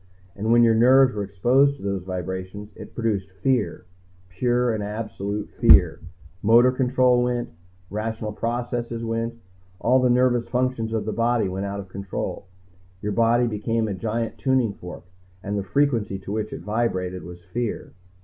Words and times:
And 0.35 0.51
when 0.51 0.63
your 0.63 0.73
nerves 0.73 1.13
were 1.13 1.21
exposed 1.21 1.75
to 1.77 1.83
those 1.83 2.01
vibrations, 2.05 2.71
it 2.75 2.95
produced 2.95 3.29
fear. 3.33 3.85
Pure 4.29 4.73
and 4.73 4.81
absolute 4.81 5.51
fear. 5.51 5.99
Motor 6.41 6.71
control 6.71 7.21
went, 7.21 7.49
rational 7.91 8.31
processes 8.33 9.03
went, 9.03 9.35
all 9.79 9.99
the 9.99 10.09
nervous 10.09 10.47
functions 10.47 10.91
of 10.91 11.05
the 11.05 11.13
body 11.13 11.47
went 11.47 11.67
out 11.67 11.79
of 11.79 11.87
control. 11.89 12.47
Your 12.99 13.11
body 13.11 13.45
became 13.45 13.87
a 13.87 13.93
giant 13.93 14.39
tuning 14.39 14.73
fork, 14.73 15.03
and 15.43 15.55
the 15.55 15.61
frequency 15.63 16.17
to 16.17 16.31
which 16.31 16.51
it 16.51 16.61
vibrated 16.61 17.21
was 17.21 17.43
fear. 17.43 17.93